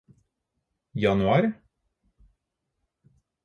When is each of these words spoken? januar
januar 1.03 1.45